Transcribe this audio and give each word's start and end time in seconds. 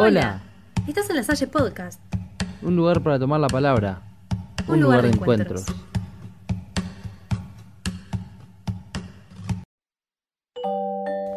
Hola. 0.00 0.40
Estás 0.86 1.10
en 1.10 1.16
la 1.16 1.24
Salle 1.24 1.48
Podcast. 1.48 2.00
Un 2.62 2.76
lugar 2.76 3.02
para 3.02 3.18
tomar 3.18 3.40
la 3.40 3.48
palabra. 3.48 4.00
Un, 4.68 4.80
lugar, 4.80 5.02
de 5.02 5.08
encuentros. 5.08 5.66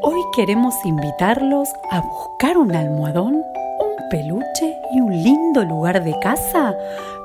Hoy 0.03 0.21
queremos 0.35 0.75
invitarlos 0.85 1.69
a 1.89 2.01
buscar 2.01 2.59
un 2.59 2.75
almohadón, 2.75 3.33
un 3.33 4.09
peluche 4.11 4.75
y 4.93 5.01
un 5.01 5.11
lindo 5.11 5.65
lugar 5.65 6.03
de 6.03 6.13
casa 6.19 6.75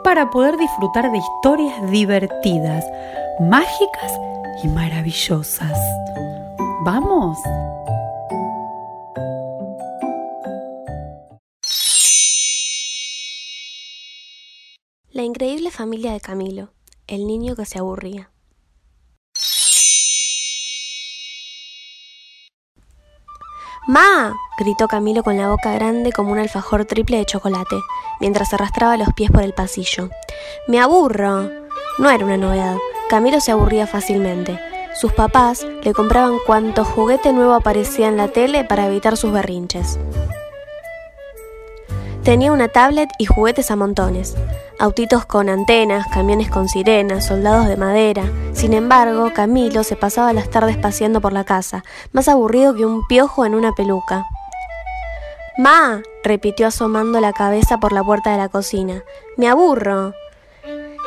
para 0.05 0.31
poder 0.31 0.57
disfrutar 0.57 1.13
de 1.13 1.19
historias 1.19 1.91
divertidas, 1.91 2.87
mágicas 3.41 4.19
y 4.65 4.69
maravillosas. 4.69 5.79
¿Vamos? 6.83 7.37
Increíble 15.37 15.71
familia 15.71 16.13
de 16.13 16.21
Camilo, 16.21 16.71
el 17.07 17.27
niño 17.27 17.57
que 17.57 17.67
se 17.67 17.79
aburría. 17.79 18.31
¡Ma! 23.87 24.35
gritó 24.59 24.89
Camilo 24.89 25.23
con 25.23 25.37
la 25.37 25.51
boca 25.51 25.75
grande 25.75 26.11
como 26.11 26.33
un 26.33 26.39
alfajor 26.39 26.87
triple 26.87 27.19
de 27.19 27.27
chocolate, 27.27 27.77
mientras 28.19 28.55
arrastraba 28.55 28.97
los 28.97 29.13
pies 29.13 29.31
por 29.31 29.43
el 29.43 29.53
pasillo. 29.53 30.09
¡Me 30.69 30.81
aburro! 30.81 31.51
No 31.99 32.09
era 32.09 32.25
una 32.25 32.39
novedad. 32.39 32.79
Camilo 33.11 33.39
se 33.41 33.53
aburría 33.53 33.87
fácilmente. 33.87 34.59
Sus 34.99 35.13
papás 35.13 35.67
le 35.83 35.93
compraban 35.93 36.39
cuanto 36.47 36.83
juguete 36.83 37.35
nuevo 37.35 37.53
aparecía 37.53 38.09
en 38.09 38.17
la 38.17 38.29
tele 38.29 38.65
para 38.65 38.87
evitar 38.87 39.19
sus 39.19 39.33
berrinches. 39.33 39.99
Tenía 42.27 42.51
una 42.51 42.67
tablet 42.67 43.09
y 43.19 43.27
juguetes 43.27 43.71
a 43.71 43.77
montones. 43.77 44.35
Autitos 44.81 45.25
con 45.27 45.49
antenas, 45.49 46.09
camiones 46.13 46.51
con 46.51 46.69
sirenas, 46.69 47.25
soldados 47.25 47.69
de 47.69 47.77
madera. 47.77 48.25
Sin 48.53 48.73
embargo, 48.73 49.31
Camilo 49.33 49.85
se 49.85 49.95
pasaba 49.95 50.33
las 50.33 50.51
tardes 50.51 50.77
paseando 50.77 51.21
por 51.21 51.33
la 51.33 51.45
casa, 51.45 51.85
más 52.11 52.27
aburrido 52.27 52.75
que 52.75 52.85
un 52.85 53.07
piojo 53.07 53.47
en 53.47 53.55
una 53.55 53.71
peluca. 53.75 54.27
Ma, 55.57 56.03
repitió 56.25 56.67
asomando 56.67 57.21
la 57.21 57.33
cabeza 57.33 57.79
por 57.79 57.93
la 57.93 58.03
puerta 58.03 58.33
de 58.33 58.39
la 58.39 58.49
cocina. 58.49 59.05
Me 59.37 59.47
aburro. 59.47 60.13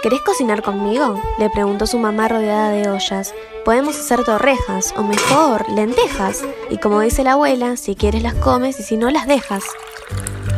¿Querés 0.02 0.22
cocinar 0.22 0.61
conmigo? 0.61 1.22
le 1.38 1.50
preguntó 1.50 1.86
su 1.86 2.00
mamá 2.00 2.30
rodeada 2.30 2.70
de 2.70 2.89
ollas. 2.89 3.33
Podemos 3.66 4.00
hacer 4.00 4.23
torrejas, 4.23 4.94
o 4.95 5.04
mejor, 5.04 5.70
lentejas. 5.70 6.45
Y 6.70 6.78
como 6.78 7.02
dice 7.02 7.26
la 7.26 7.33
abuela, 7.33 7.76
si 7.76 7.98
quieres 7.98 8.23
las 8.23 8.36
comes 8.36 8.80
y 8.80 8.83
si 8.83 8.95
no 8.95 9.09
las 9.09 9.28
dejas. 9.28 9.66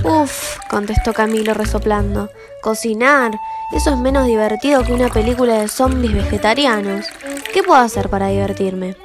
Uf, 0.03 0.57
contestó 0.69 1.13
Camilo 1.13 1.53
resoplando. 1.53 2.29
Cocinar. 2.61 3.37
Eso 3.71 3.91
es 3.91 3.97
menos 3.97 4.25
divertido 4.25 4.83
que 4.83 4.93
una 4.93 5.09
película 5.09 5.59
de 5.59 5.67
zombies 5.67 6.13
vegetarianos. 6.13 7.05
¿Qué 7.53 7.63
puedo 7.63 7.79
hacer 7.79 8.09
para 8.09 8.27
divertirme? 8.27 8.95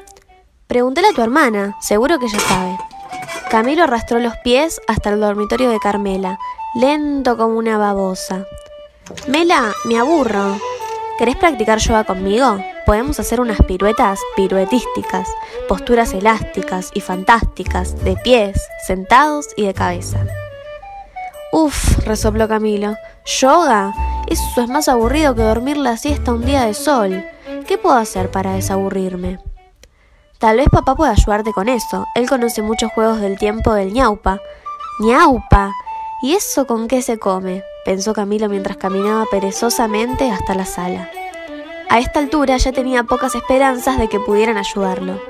Pregúntale 0.66 1.08
a 1.08 1.12
tu 1.12 1.22
hermana, 1.22 1.76
seguro 1.80 2.18
que 2.18 2.26
ella 2.26 2.40
sabe. 2.40 2.76
Camilo 3.50 3.84
arrastró 3.84 4.18
los 4.18 4.36
pies 4.38 4.80
hasta 4.88 5.10
el 5.10 5.20
dormitorio 5.20 5.70
de 5.70 5.78
Carmela, 5.78 6.38
lento 6.74 7.36
como 7.36 7.56
una 7.56 7.78
babosa. 7.78 8.44
Mela, 9.28 9.72
me 9.84 9.98
aburro. 9.98 10.58
¿Querés 11.18 11.36
practicar 11.36 11.78
yoga 11.78 12.04
conmigo? 12.04 12.58
Podemos 12.84 13.20
hacer 13.20 13.40
unas 13.40 13.58
piruetas 13.62 14.18
piruetísticas, 14.34 15.28
posturas 15.68 16.12
elásticas 16.12 16.90
y 16.94 17.00
fantásticas, 17.00 18.02
de 18.04 18.16
pies, 18.16 18.60
sentados 18.86 19.48
y 19.56 19.66
de 19.66 19.74
cabeza. 19.74 20.26
Resopló 22.06 22.46
Camilo. 22.46 22.96
¿Yoga? 23.40 23.92
Eso 24.28 24.62
es 24.62 24.68
más 24.68 24.88
aburrido 24.88 25.34
que 25.34 25.42
dormir 25.42 25.76
la 25.76 25.96
siesta 25.96 26.32
un 26.32 26.46
día 26.46 26.64
de 26.64 26.72
sol. 26.72 27.24
¿Qué 27.66 27.78
puedo 27.78 27.96
hacer 27.96 28.30
para 28.30 28.52
desaburrirme? 28.52 29.40
Tal 30.38 30.58
vez 30.58 30.68
papá 30.70 30.94
pueda 30.94 31.10
ayudarte 31.10 31.52
con 31.52 31.68
eso. 31.68 32.06
Él 32.14 32.28
conoce 32.28 32.62
muchos 32.62 32.92
juegos 32.92 33.20
del 33.20 33.36
tiempo 33.38 33.74
del 33.74 33.92
ñaupa. 33.92 34.38
¡ñaupa! 35.00 35.72
¿Y 36.22 36.34
eso 36.34 36.64
con 36.68 36.86
qué 36.86 37.02
se 37.02 37.18
come? 37.18 37.64
pensó 37.84 38.14
Camilo 38.14 38.48
mientras 38.48 38.76
caminaba 38.76 39.24
perezosamente 39.28 40.30
hasta 40.30 40.54
la 40.54 40.64
sala. 40.64 41.10
A 41.88 41.98
esta 41.98 42.20
altura 42.20 42.56
ya 42.56 42.70
tenía 42.70 43.02
pocas 43.02 43.34
esperanzas 43.34 43.98
de 43.98 44.08
que 44.08 44.20
pudieran 44.20 44.58
ayudarlo. 44.58 45.20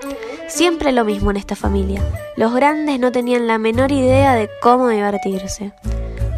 Siempre 0.46 0.92
lo 0.92 1.06
mismo 1.06 1.30
en 1.30 1.38
esta 1.38 1.56
familia. 1.56 2.02
Los 2.36 2.54
grandes 2.54 3.00
no 3.00 3.12
tenían 3.12 3.46
la 3.46 3.56
menor 3.56 3.92
idea 3.92 4.34
de 4.34 4.50
cómo 4.60 4.88
divertirse. 4.88 5.72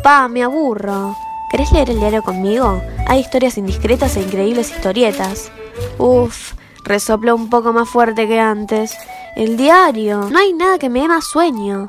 Pa, 0.02 0.28
me 0.28 0.42
aburro. 0.42 1.16
¿Querés 1.50 1.72
leer 1.72 1.90
el 1.90 1.98
diario 1.98 2.22
conmigo? 2.22 2.82
Hay 3.06 3.20
historias 3.20 3.58
indiscretas 3.58 4.16
e 4.16 4.22
increíbles 4.22 4.70
historietas. 4.70 5.50
Uf, 5.98 6.52
resopló 6.84 7.34
un 7.34 7.50
poco 7.50 7.72
más 7.72 7.88
fuerte 7.88 8.28
que 8.28 8.38
antes. 8.38 8.96
El 9.34 9.56
diario. 9.56 10.28
No 10.30 10.38
hay 10.38 10.52
nada 10.52 10.78
que 10.78 10.88
me 10.88 11.00
dé 11.00 11.08
más 11.08 11.24
sueño. 11.24 11.88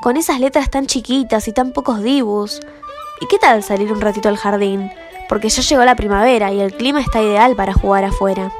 Con 0.00 0.16
esas 0.16 0.40
letras 0.40 0.70
tan 0.70 0.86
chiquitas 0.86 1.48
y 1.48 1.52
tan 1.52 1.72
pocos 1.72 2.02
dibus. 2.02 2.60
¿Y 3.20 3.26
qué 3.26 3.38
tal 3.38 3.62
salir 3.62 3.92
un 3.92 4.00
ratito 4.00 4.28
al 4.28 4.36
jardín? 4.36 4.90
Porque 5.28 5.48
ya 5.48 5.62
llegó 5.62 5.84
la 5.84 5.96
primavera 5.96 6.52
y 6.52 6.60
el 6.60 6.74
clima 6.74 7.00
está 7.00 7.20
ideal 7.20 7.54
para 7.56 7.74
jugar 7.74 8.04
afuera. 8.04 8.50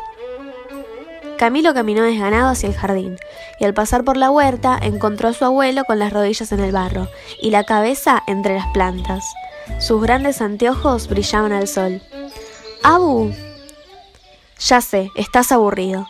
Camilo 1.40 1.72
caminó 1.72 2.02
desganado 2.02 2.50
hacia 2.50 2.68
el 2.68 2.74
jardín, 2.74 3.18
y 3.58 3.64
al 3.64 3.72
pasar 3.72 4.04
por 4.04 4.18
la 4.18 4.30
huerta 4.30 4.78
encontró 4.78 5.30
a 5.30 5.32
su 5.32 5.46
abuelo 5.46 5.84
con 5.86 5.98
las 5.98 6.12
rodillas 6.12 6.52
en 6.52 6.60
el 6.60 6.70
barro 6.70 7.08
y 7.40 7.48
la 7.48 7.64
cabeza 7.64 8.22
entre 8.26 8.56
las 8.56 8.66
plantas. 8.74 9.24
Sus 9.78 10.02
grandes 10.02 10.42
anteojos 10.42 11.08
brillaban 11.08 11.52
al 11.52 11.66
sol. 11.66 12.02
Abu. 12.82 13.32
Ya 14.58 14.82
sé, 14.82 15.08
estás 15.16 15.50
aburrido. 15.50 16.06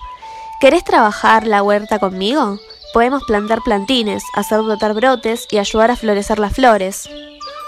¿Querés 0.60 0.82
trabajar 0.82 1.46
la 1.46 1.62
huerta 1.62 2.00
conmigo? 2.00 2.58
Podemos 2.92 3.22
plantar 3.22 3.60
plantines, 3.62 4.24
hacer 4.34 4.60
brotar 4.62 4.94
brotes 4.94 5.46
y 5.48 5.58
ayudar 5.58 5.92
a 5.92 5.96
florecer 5.96 6.40
las 6.40 6.54
flores. 6.54 7.08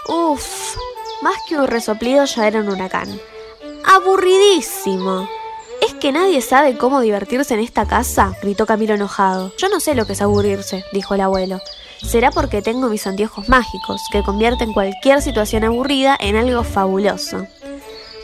Uf, 0.08 0.74
más 1.22 1.36
que 1.48 1.54
un 1.54 1.68
resoplido 1.68 2.24
ya 2.24 2.48
era 2.48 2.58
un 2.58 2.70
huracán. 2.70 3.20
Aburridísimo. 3.84 5.28
¿Es 6.02 6.08
que 6.08 6.18
nadie 6.18 6.40
sabe 6.40 6.76
cómo 6.76 7.00
divertirse 7.00 7.54
en 7.54 7.60
esta 7.60 7.86
casa? 7.86 8.36
gritó 8.42 8.66
Camilo 8.66 8.92
enojado. 8.92 9.52
Yo 9.56 9.68
no 9.68 9.78
sé 9.78 9.94
lo 9.94 10.04
que 10.04 10.14
es 10.14 10.20
aburrirse, 10.20 10.84
dijo 10.92 11.14
el 11.14 11.20
abuelo. 11.20 11.60
Será 12.04 12.32
porque 12.32 12.60
tengo 12.60 12.88
mis 12.88 13.06
anteojos 13.06 13.48
mágicos, 13.48 14.02
que 14.10 14.24
convierten 14.24 14.72
cualquier 14.72 15.22
situación 15.22 15.62
aburrida 15.62 16.16
en 16.18 16.34
algo 16.34 16.64
fabuloso. 16.64 17.46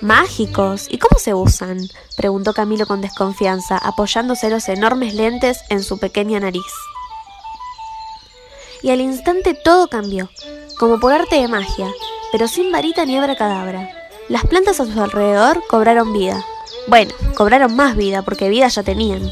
¿Mágicos? 0.00 0.88
¿Y 0.90 0.98
cómo 0.98 1.20
se 1.20 1.34
usan? 1.34 1.78
preguntó 2.16 2.52
Camilo 2.52 2.84
con 2.84 3.00
desconfianza, 3.00 3.78
apoyándose 3.78 4.50
los 4.50 4.68
enormes 4.68 5.14
lentes 5.14 5.60
en 5.68 5.84
su 5.84 6.00
pequeña 6.00 6.40
nariz. 6.40 6.72
Y 8.82 8.90
al 8.90 9.00
instante 9.00 9.54
todo 9.54 9.86
cambió, 9.86 10.28
como 10.80 10.98
por 10.98 11.12
arte 11.12 11.36
de 11.36 11.46
magia, 11.46 11.86
pero 12.32 12.48
sin 12.48 12.72
varita 12.72 13.04
ni 13.06 13.14
cadabra. 13.36 13.88
Las 14.28 14.44
plantas 14.46 14.80
a 14.80 14.84
su 14.84 15.00
alrededor 15.00 15.62
cobraron 15.70 16.12
vida, 16.12 16.44
bueno, 16.88 17.14
cobraron 17.36 17.76
más 17.76 17.96
vida 17.96 18.22
porque 18.22 18.48
vida 18.48 18.68
ya 18.68 18.82
tenían. 18.82 19.30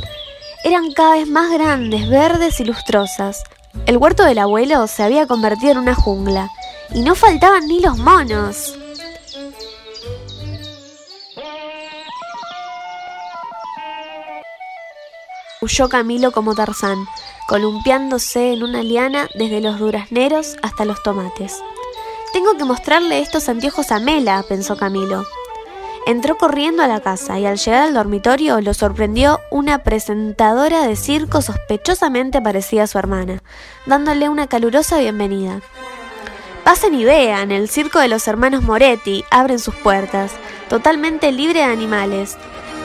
Eran 0.62 0.92
cada 0.92 1.12
vez 1.12 1.26
más 1.26 1.50
grandes, 1.50 2.08
verdes 2.08 2.60
y 2.60 2.64
lustrosas. 2.64 3.44
El 3.86 3.96
huerto 3.96 4.24
del 4.24 4.38
abuelo 4.38 4.86
se 4.86 5.02
había 5.02 5.26
convertido 5.26 5.72
en 5.72 5.78
una 5.78 5.94
jungla. 5.94 6.50
Y 6.92 7.00
no 7.00 7.14
faltaban 7.14 7.66
ni 7.66 7.80
los 7.80 7.98
monos. 7.98 8.76
Huyó 15.62 15.88
Camilo 15.88 16.32
como 16.32 16.54
Tarzán, 16.54 16.98
columpiándose 17.48 18.52
en 18.52 18.62
una 18.62 18.82
liana 18.82 19.28
desde 19.34 19.60
los 19.60 19.78
durazneros 19.78 20.56
hasta 20.62 20.84
los 20.84 21.02
tomates. 21.02 21.58
Tengo 22.32 22.56
que 22.56 22.64
mostrarle 22.64 23.20
estos 23.20 23.48
anteojos 23.48 23.90
a 23.90 23.98
Mela, 23.98 24.44
pensó 24.46 24.76
Camilo. 24.76 25.24
Entró 26.06 26.38
corriendo 26.38 26.84
a 26.84 26.86
la 26.86 27.00
casa 27.00 27.40
y 27.40 27.46
al 27.46 27.56
llegar 27.56 27.82
al 27.82 27.94
dormitorio 27.94 28.60
lo 28.60 28.74
sorprendió 28.74 29.40
una 29.50 29.78
presentadora 29.78 30.86
de 30.86 30.94
circo 30.94 31.42
sospechosamente 31.42 32.40
parecida 32.40 32.84
a 32.84 32.86
su 32.86 32.96
hermana, 32.96 33.42
dándole 33.86 34.28
una 34.28 34.46
calurosa 34.46 34.98
bienvenida. 34.98 35.62
Pasen 36.62 36.94
y 36.94 37.04
vean, 37.04 37.50
el 37.50 37.68
circo 37.68 37.98
de 37.98 38.06
los 38.06 38.28
hermanos 38.28 38.62
Moretti 38.62 39.24
abren 39.32 39.58
sus 39.58 39.74
puertas, 39.74 40.30
totalmente 40.68 41.32
libre 41.32 41.58
de 41.58 41.64
animales. 41.64 42.38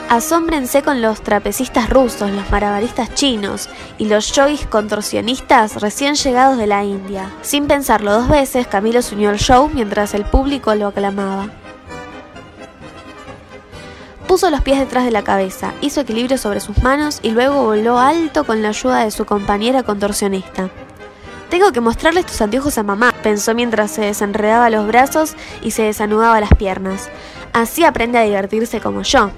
Asómbrense 0.08 0.82
con 0.82 1.00
los 1.00 1.22
trapecistas 1.22 1.88
rusos, 1.88 2.28
los 2.32 2.50
malabaristas 2.50 3.14
chinos 3.14 3.68
y 3.98 4.06
los 4.06 4.32
yogis 4.32 4.66
contorsionistas 4.66 5.80
recién 5.80 6.16
llegados 6.16 6.58
de 6.58 6.66
la 6.66 6.82
India. 6.82 7.30
Sin 7.42 7.68
pensarlo 7.68 8.14
dos 8.14 8.28
veces, 8.28 8.66
Camilo 8.66 9.00
se 9.00 9.14
unió 9.14 9.30
al 9.30 9.38
show 9.38 9.70
mientras 9.72 10.12
el 10.12 10.24
público 10.24 10.74
lo 10.74 10.88
aclamaba. 10.88 11.61
Puso 14.32 14.48
los 14.48 14.62
pies 14.62 14.78
detrás 14.78 15.04
de 15.04 15.10
la 15.10 15.24
cabeza, 15.24 15.74
hizo 15.82 16.00
equilibrio 16.00 16.38
sobre 16.38 16.60
sus 16.60 16.82
manos 16.82 17.20
y 17.22 17.32
luego 17.32 17.64
voló 17.64 17.98
alto 17.98 18.44
con 18.44 18.62
la 18.62 18.70
ayuda 18.70 19.04
de 19.04 19.10
su 19.10 19.26
compañera 19.26 19.82
contorsionista. 19.82 20.70
Tengo 21.50 21.70
que 21.70 21.82
mostrarle 21.82 22.20
estos 22.20 22.40
anteojos 22.40 22.78
a 22.78 22.82
mamá, 22.82 23.12
pensó 23.22 23.54
mientras 23.54 23.90
se 23.90 24.00
desenredaba 24.00 24.70
los 24.70 24.86
brazos 24.86 25.34
y 25.60 25.72
se 25.72 25.82
desanudaba 25.82 26.40
las 26.40 26.54
piernas. 26.54 27.10
Así 27.52 27.84
aprende 27.84 28.16
a 28.16 28.22
divertirse 28.22 28.80
como 28.80 29.02
yo. 29.02 29.30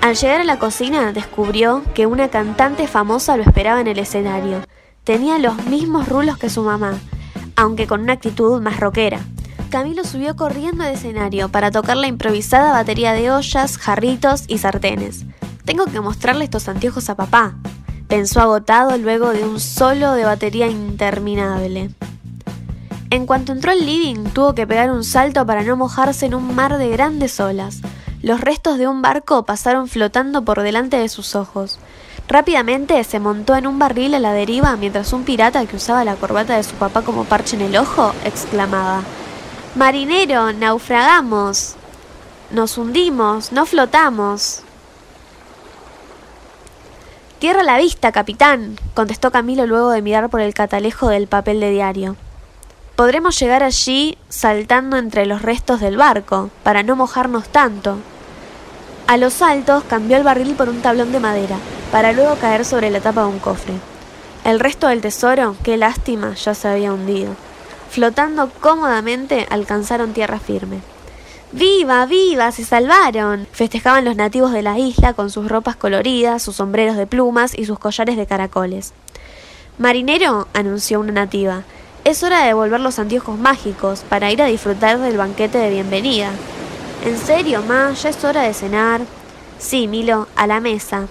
Al 0.00 0.16
llegar 0.16 0.40
a 0.40 0.44
la 0.44 0.58
cocina 0.58 1.12
descubrió 1.12 1.84
que 1.94 2.06
una 2.06 2.26
cantante 2.26 2.88
famosa 2.88 3.36
lo 3.36 3.44
esperaba 3.44 3.80
en 3.80 3.86
el 3.86 4.00
escenario. 4.00 4.62
Tenía 5.04 5.38
los 5.38 5.66
mismos 5.66 6.08
rulos 6.08 6.38
que 6.38 6.50
su 6.50 6.64
mamá, 6.64 6.98
aunque 7.54 7.86
con 7.86 8.00
una 8.00 8.14
actitud 8.14 8.60
más 8.60 8.80
rockera. 8.80 9.20
Camilo 9.70 10.04
subió 10.04 10.34
corriendo 10.34 10.82
al 10.82 10.94
escenario 10.94 11.48
para 11.48 11.70
tocar 11.70 11.96
la 11.96 12.08
improvisada 12.08 12.72
batería 12.72 13.12
de 13.12 13.30
ollas, 13.30 13.78
jarritos 13.78 14.44
y 14.48 14.58
sartenes. 14.58 15.24
Tengo 15.64 15.84
que 15.84 16.00
mostrarle 16.00 16.44
estos 16.44 16.68
anteojos 16.68 17.08
a 17.08 17.14
papá, 17.14 17.54
pensó 18.08 18.40
agotado 18.40 18.98
luego 18.98 19.30
de 19.30 19.44
un 19.44 19.60
solo 19.60 20.14
de 20.14 20.24
batería 20.24 20.66
interminable. 20.66 21.90
En 23.10 23.26
cuanto 23.26 23.52
entró 23.52 23.70
al 23.70 23.86
living, 23.86 24.24
tuvo 24.34 24.56
que 24.56 24.66
pegar 24.66 24.90
un 24.90 25.04
salto 25.04 25.46
para 25.46 25.62
no 25.62 25.76
mojarse 25.76 26.26
en 26.26 26.34
un 26.34 26.54
mar 26.54 26.76
de 26.76 26.88
grandes 26.88 27.38
olas. 27.38 27.78
Los 28.22 28.40
restos 28.40 28.76
de 28.76 28.88
un 28.88 29.02
barco 29.02 29.44
pasaron 29.44 29.86
flotando 29.86 30.44
por 30.44 30.62
delante 30.62 30.96
de 30.96 31.08
sus 31.08 31.36
ojos. 31.36 31.78
Rápidamente 32.26 33.02
se 33.04 33.20
montó 33.20 33.54
en 33.54 33.68
un 33.68 33.78
barril 33.78 34.14
a 34.14 34.18
la 34.18 34.32
deriva 34.32 34.76
mientras 34.76 35.12
un 35.12 35.24
pirata 35.24 35.64
que 35.66 35.76
usaba 35.76 36.04
la 36.04 36.16
corbata 36.16 36.56
de 36.56 36.64
su 36.64 36.74
papá 36.74 37.02
como 37.02 37.24
parche 37.24 37.56
en 37.56 37.62
el 37.62 37.76
ojo 37.76 38.12
exclamaba 38.24 39.02
Marinero, 39.76 40.52
naufragamos. 40.52 41.76
Nos 42.50 42.76
hundimos, 42.76 43.52
no 43.52 43.66
flotamos. 43.66 44.62
Tierra 47.38 47.62
la 47.62 47.78
vista, 47.78 48.10
capitán, 48.10 48.76
contestó 48.94 49.30
Camilo 49.30 49.66
luego 49.66 49.90
de 49.90 50.02
mirar 50.02 50.28
por 50.28 50.40
el 50.40 50.54
catalejo 50.54 51.08
del 51.08 51.28
papel 51.28 51.60
de 51.60 51.70
diario. 51.70 52.16
Podremos 52.96 53.38
llegar 53.38 53.62
allí 53.62 54.18
saltando 54.28 54.96
entre 54.96 55.24
los 55.24 55.40
restos 55.40 55.80
del 55.80 55.96
barco, 55.96 56.50
para 56.64 56.82
no 56.82 56.96
mojarnos 56.96 57.48
tanto. 57.48 57.98
A 59.06 59.16
los 59.18 59.34
saltos 59.34 59.84
cambió 59.84 60.16
el 60.16 60.24
barril 60.24 60.56
por 60.56 60.68
un 60.68 60.82
tablón 60.82 61.12
de 61.12 61.20
madera, 61.20 61.56
para 61.92 62.12
luego 62.12 62.34
caer 62.36 62.64
sobre 62.64 62.90
la 62.90 63.00
tapa 63.00 63.22
de 63.22 63.28
un 63.28 63.38
cofre. 63.38 63.74
El 64.44 64.58
resto 64.58 64.88
del 64.88 65.00
tesoro, 65.00 65.54
qué 65.62 65.76
lástima, 65.76 66.34
ya 66.34 66.54
se 66.54 66.66
había 66.66 66.92
hundido. 66.92 67.36
Flotando 67.90 68.50
cómodamente 68.60 69.46
alcanzaron 69.50 70.12
tierra 70.12 70.38
firme. 70.38 70.80
¡Viva, 71.50 72.06
viva! 72.06 72.52
¡Se 72.52 72.64
salvaron! 72.64 73.48
Festejaban 73.50 74.04
los 74.04 74.14
nativos 74.14 74.52
de 74.52 74.62
la 74.62 74.78
isla 74.78 75.12
con 75.12 75.30
sus 75.30 75.48
ropas 75.48 75.74
coloridas, 75.74 76.40
sus 76.40 76.56
sombreros 76.56 76.96
de 76.96 77.08
plumas 77.08 77.58
y 77.58 77.64
sus 77.64 77.80
collares 77.80 78.16
de 78.16 78.26
caracoles. 78.26 78.92
Marinero, 79.76 80.46
anunció 80.54 81.00
una 81.00 81.10
nativa, 81.10 81.64
es 82.04 82.22
hora 82.22 82.40
de 82.40 82.46
devolver 82.46 82.80
los 82.80 83.00
anteojos 83.00 83.38
mágicos 83.38 84.04
para 84.08 84.30
ir 84.30 84.40
a 84.40 84.46
disfrutar 84.46 85.00
del 85.00 85.16
banquete 85.16 85.58
de 85.58 85.70
bienvenida. 85.70 86.30
¿En 87.04 87.18
serio, 87.18 87.62
ma? 87.66 87.92
¿Ya 87.92 88.10
es 88.10 88.24
hora 88.24 88.42
de 88.42 88.54
cenar? 88.54 89.00
Sí, 89.58 89.88
Milo, 89.88 90.28
a 90.36 90.46
la 90.46 90.60
mesa. 90.60 91.08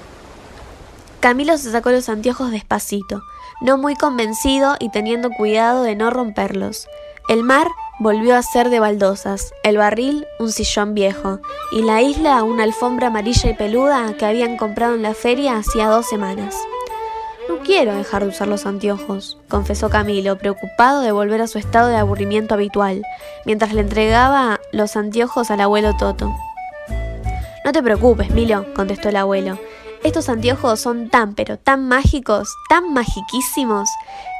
Camilo 1.20 1.58
se 1.58 1.72
sacó 1.72 1.92
los 1.92 2.10
anteojos 2.10 2.52
despacito 2.52 3.22
no 3.62 3.78
muy 3.78 3.96
convencido 3.96 4.76
y 4.80 4.90
teniendo 4.90 5.30
cuidado 5.32 5.84
de 5.84 5.96
no 5.96 6.10
romperlos. 6.10 6.88
El 7.28 7.44
mar 7.44 7.68
volvió 8.00 8.36
a 8.36 8.42
ser 8.42 8.70
de 8.70 8.80
baldosas, 8.80 9.54
el 9.64 9.78
barril 9.78 10.26
un 10.40 10.52
sillón 10.52 10.94
viejo, 10.94 11.40
y 11.72 11.84
la 11.84 12.02
isla 12.02 12.42
una 12.44 12.64
alfombra 12.64 13.08
amarilla 13.08 13.50
y 13.50 13.54
peluda 13.54 14.14
que 14.18 14.26
habían 14.26 14.58
comprado 14.58 14.96
en 14.96 15.04
la 15.04 15.14
feria 15.14 15.58
hacía 15.58 15.88
dos 15.88 16.08
semanas. 16.08 16.56
No 17.50 17.60
quiero 17.60 17.96
dejar 17.96 18.24
de 18.24 18.30
usar 18.30 18.48
los 18.48 18.66
anteojos, 18.66 19.38
confesó 19.50 19.90
Camilo, 19.90 20.38
preocupado 20.38 21.02
de 21.02 21.12
volver 21.12 21.42
a 21.42 21.48
su 21.48 21.58
estado 21.58 21.90
de 21.90 21.98
aburrimiento 21.98 22.54
habitual, 22.54 23.04
mientras 23.46 23.74
le 23.74 23.82
entregaba 23.82 24.60
los 24.72 24.96
anteojos 24.96 25.52
al 25.52 25.62
abuelo 25.62 25.96
Toto. 25.98 26.34
No 27.66 27.72
te 27.72 27.84
preocupes, 27.84 28.32
Milo, 28.32 28.66
contestó 28.74 29.10
el 29.10 29.18
abuelo. 29.18 29.60
Estos 30.04 30.30
anteojos 30.30 30.80
son 30.80 31.10
tan 31.10 31.36
pero 31.36 31.58
tan 31.58 31.88
mágicos, 31.88 32.56
tan 32.70 32.94
magiquísimos, 32.94 33.90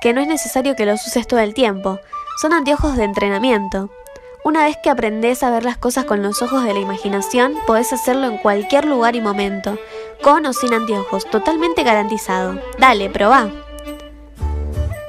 que 0.02 0.14
no 0.14 0.22
es 0.22 0.28
necesario 0.28 0.76
que 0.76 0.86
los 0.86 1.06
uses 1.06 1.28
todo 1.28 1.42
el 1.42 1.54
tiempo. 1.54 2.00
Son 2.42 2.54
anteojos 2.54 2.96
de 2.96 3.04
entrenamiento. 3.04 3.90
Una 4.46 4.64
vez 4.64 4.78
que 4.82 4.90
aprendes 4.90 5.44
a 5.44 5.50
ver 5.50 5.66
las 5.66 5.78
cosas 5.78 6.06
con 6.06 6.24
los 6.24 6.42
ojos 6.42 6.64
de 6.64 6.74
la 6.74 6.80
imaginación, 6.80 7.56
podés 7.68 7.92
hacerlo 7.92 8.28
en 8.28 8.38
cualquier 8.38 8.86
lugar 8.86 9.18
y 9.18 9.22
momento, 9.22 9.78
con 10.24 10.46
o 10.46 10.54
sin 10.54 10.74
anteojos, 10.74 11.30
totalmente 11.30 11.84
garantizado. 11.84 12.58
Dale, 12.78 13.10
probá. 13.10 13.52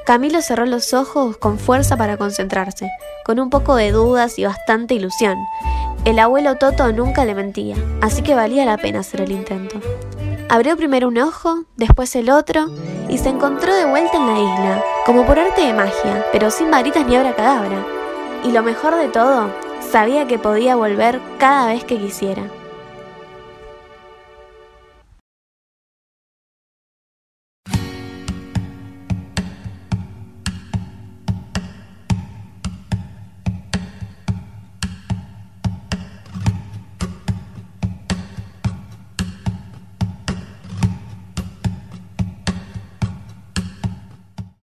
Camilo 0.05 0.41
cerró 0.41 0.65
los 0.65 0.93
ojos 0.93 1.37
con 1.37 1.59
fuerza 1.59 1.95
para 1.95 2.17
concentrarse, 2.17 2.91
con 3.23 3.39
un 3.39 3.49
poco 3.49 3.75
de 3.75 3.91
dudas 3.91 4.37
y 4.37 4.43
bastante 4.43 4.95
ilusión. 4.95 5.37
El 6.03 6.19
abuelo 6.19 6.57
Toto 6.57 6.91
nunca 6.91 7.23
le 7.23 7.35
mentía, 7.35 7.77
así 8.01 8.21
que 8.21 8.35
valía 8.35 8.65
la 8.65 8.77
pena 8.77 8.99
hacer 8.99 9.21
el 9.21 9.31
intento. 9.31 9.79
Abrió 10.51 10.75
primero 10.75 11.07
un 11.07 11.17
ojo, 11.17 11.63
después 11.77 12.13
el 12.17 12.29
otro, 12.29 12.67
y 13.07 13.17
se 13.19 13.29
encontró 13.29 13.73
de 13.73 13.85
vuelta 13.85 14.17
en 14.17 14.27
la 14.27 14.37
isla, 14.37 14.83
como 15.05 15.25
por 15.25 15.39
arte 15.39 15.61
de 15.61 15.71
magia, 15.71 16.25
pero 16.33 16.51
sin 16.51 16.69
varitas 16.69 17.07
ni 17.07 17.15
abracadabra. 17.15 17.85
Y 18.43 18.51
lo 18.51 18.61
mejor 18.61 18.97
de 18.97 19.07
todo, 19.07 19.49
sabía 19.79 20.27
que 20.27 20.37
podía 20.37 20.75
volver 20.75 21.21
cada 21.37 21.67
vez 21.67 21.85
que 21.85 21.97
quisiera. 21.97 22.43